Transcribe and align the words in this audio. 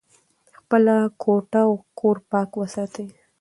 خپله 0.57 0.95
کوټه 1.23 1.61
او 1.67 1.73
کور 1.99 2.17
پاک 2.31 2.49
وساتئ. 2.59 3.07